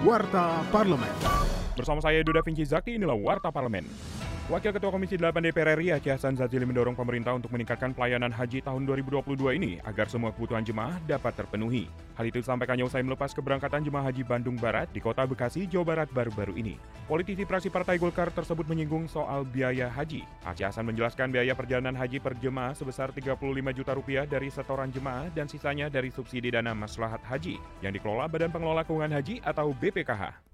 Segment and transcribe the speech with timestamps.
[0.00, 1.12] Warta Parlemen.
[1.76, 3.84] Bersama saya Duda Vinci Zakti, inilah Warta Parlemen.
[4.48, 8.64] Wakil Ketua Komisi 8 DPR RI Aceh Hasan Zazili mendorong pemerintah untuk meningkatkan pelayanan haji
[8.64, 11.84] tahun 2022 ini agar semua kebutuhan jemaah dapat terpenuhi.
[12.20, 16.12] Hal itu disampaikannya usai melepas keberangkatan jemaah haji Bandung Barat di kota Bekasi, Jawa Barat
[16.12, 16.76] baru-baru ini.
[17.08, 20.28] Politisi praksi Partai Golkar tersebut menyinggung soal biaya haji.
[20.44, 23.40] Aceh Hasan menjelaskan biaya perjalanan haji per jemaah sebesar 35
[23.72, 28.52] juta rupiah dari setoran jemaah dan sisanya dari subsidi dana maslahat haji yang dikelola Badan
[28.52, 30.52] Pengelola Keuangan Haji atau BPKH.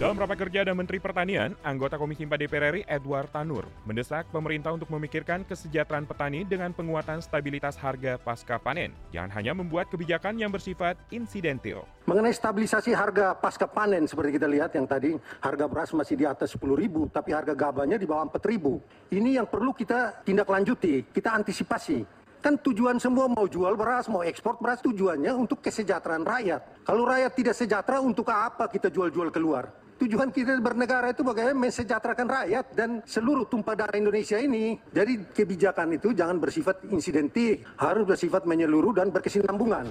[0.00, 4.72] Dalam rapat kerja dan Menteri Pertanian, anggota Komisi 4 DPR RI Edward Tanur mendesak pemerintah
[4.72, 8.96] untuk memikirkan kesejahteraan petani dengan penguatan stabilitas harga pasca panen.
[9.12, 11.84] Jangan hanya membuat kebijakan yang bersifat insidentil.
[12.08, 16.56] Mengenai stabilisasi harga pasca panen seperti kita lihat yang tadi harga beras masih di atas
[16.56, 18.80] 10 ribu tapi harga gabahnya di bawah 4 ribu.
[19.12, 22.21] Ini yang perlu kita tindak lanjuti, kita antisipasi.
[22.42, 26.82] Kan tujuan semua mau jual beras, mau ekspor beras tujuannya untuk kesejahteraan rakyat.
[26.82, 29.70] Kalau rakyat tidak sejahtera untuk apa kita jual-jual keluar?
[30.02, 34.74] Tujuan kita bernegara itu bagaimana mensejahterakan rakyat dan seluruh tumpah darah Indonesia ini.
[34.90, 39.86] Jadi kebijakan itu jangan bersifat insidentif, harus bersifat menyeluruh dan berkesinambungan.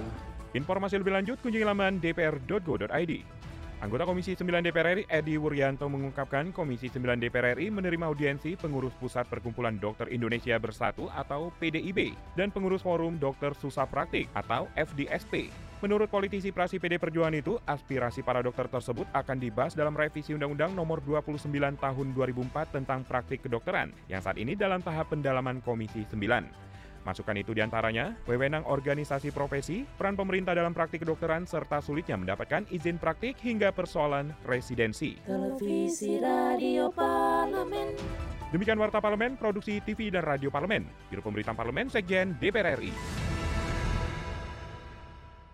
[0.52, 3.41] Informasi lebih lanjut kunjungi laman dpr.go.id.
[3.82, 8.94] Anggota Komisi 9 DPR RI Edi Wuryanto mengungkapkan Komisi 9 DPR RI menerima audiensi pengurus
[8.94, 15.50] Pusat Perkumpulan Dokter Indonesia Bersatu atau PDIB dan pengurus Forum Dokter Susah Praktik atau FDSP.
[15.82, 20.78] Menurut politisi prasi PD Perjuangan itu, aspirasi para dokter tersebut akan dibahas dalam revisi Undang-Undang
[20.78, 26.71] Nomor 29 Tahun 2004 tentang praktik kedokteran yang saat ini dalam tahap pendalaman Komisi 9.
[27.02, 32.62] Masukan itu di antaranya, wewenang organisasi profesi, peran pemerintah dalam praktik kedokteran, serta sulitnya mendapatkan
[32.70, 35.18] izin praktik hingga persoalan residensi.
[35.26, 37.98] Televisi Radio Parlemen.
[38.54, 43.21] Demikian Warta Parlemen, Produksi TV dan Radio Parlemen, Biro Pemberitaan Parlemen, Sekjen DPR RI.